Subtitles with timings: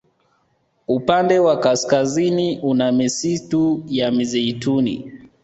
[0.87, 5.13] Upande wa kaskazini una misistu ya mizeituni